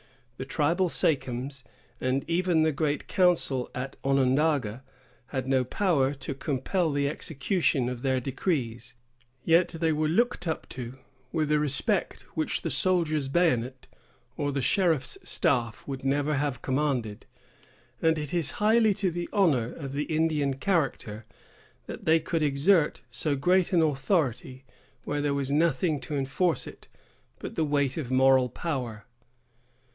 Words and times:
The 0.39 0.45
tribal 0.45 0.89
sachems, 0.89 1.63
and 1.99 2.27
even 2.27 2.63
the 2.63 2.71
great 2.71 3.07
council 3.07 3.69
at 3.75 3.95
Onondaga, 4.03 4.81
had 5.27 5.45
no 5.45 5.63
power 5.63 6.15
to 6.15 6.33
compel 6.33 6.91
the 6.91 7.07
execution 7.07 7.87
of 7.87 8.01
their 8.01 8.19
decrees; 8.19 8.95
yet 9.45 9.67
they 9.69 9.93
were 9.93 10.07
looked 10.07 10.47
up 10.47 10.67
to 10.69 10.97
with 11.31 11.51
a 11.51 11.59
respect 11.59 12.23
which 12.35 12.63
the 12.63 12.71
soldier's 12.71 13.27
bayonet 13.27 13.85
or 14.37 14.51
the 14.51 14.63
sheriff's 14.63 15.19
staff 15.23 15.87
would 15.87 16.03
never 16.03 16.33
have 16.33 16.63
commanded; 16.63 17.27
and 18.01 18.17
it 18.17 18.33
is 18.33 18.53
highly 18.57 18.95
to 18.95 19.11
the 19.11 19.29
honor 19.31 19.71
of 19.71 19.93
the 19.93 20.05
Indian 20.05 20.55
character 20.55 21.25
that 21.85 22.05
they 22.05 22.19
could 22.19 22.41
exert 22.41 23.01
so 23.11 23.35
great 23.35 23.71
an 23.71 23.83
authority 23.83 24.65
where 25.03 25.21
there 25.21 25.35
was 25.35 25.51
nothing 25.51 25.99
to 25.99 26.15
enforce 26.15 26.65
it 26.65 26.87
but 27.37 27.53
the 27.53 27.63
weight 27.63 27.97
of 27.97 28.09
moral 28.09 28.49
power. 28.49 29.05